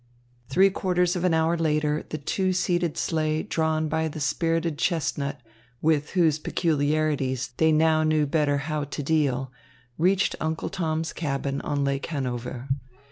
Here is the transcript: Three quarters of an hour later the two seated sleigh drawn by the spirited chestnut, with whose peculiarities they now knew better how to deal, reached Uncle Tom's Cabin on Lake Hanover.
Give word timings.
Three 0.49 0.71
quarters 0.71 1.15
of 1.15 1.23
an 1.23 1.33
hour 1.35 1.55
later 1.55 2.03
the 2.09 2.17
two 2.17 2.53
seated 2.53 2.97
sleigh 2.97 3.43
drawn 3.43 3.87
by 3.87 4.07
the 4.07 4.19
spirited 4.19 4.79
chestnut, 4.79 5.39
with 5.79 6.09
whose 6.17 6.39
peculiarities 6.39 7.51
they 7.57 7.71
now 7.71 8.01
knew 8.01 8.25
better 8.25 8.57
how 8.65 8.85
to 8.85 9.03
deal, 9.03 9.51
reached 9.99 10.35
Uncle 10.39 10.69
Tom's 10.69 11.13
Cabin 11.13 11.61
on 11.61 11.83
Lake 11.83 12.07
Hanover. 12.07 12.67